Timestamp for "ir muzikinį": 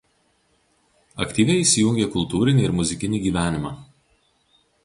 2.69-3.23